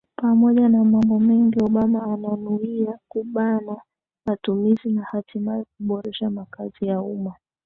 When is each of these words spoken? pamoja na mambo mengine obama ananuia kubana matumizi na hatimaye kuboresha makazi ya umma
pamoja 0.15 0.69
na 0.69 0.83
mambo 0.83 1.19
mengine 1.19 1.63
obama 1.63 2.03
ananuia 2.03 2.99
kubana 3.07 3.81
matumizi 4.25 4.91
na 4.91 5.01
hatimaye 5.03 5.63
kuboresha 5.77 6.29
makazi 6.29 6.85
ya 6.87 7.01
umma 7.01 7.35